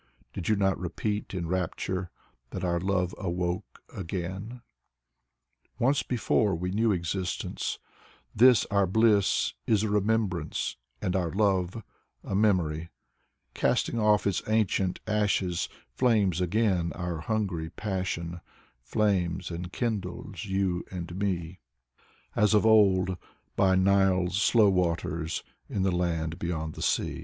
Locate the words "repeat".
0.79-1.31